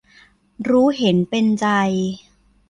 [0.69, 1.67] รู้เห็นเป็นใจ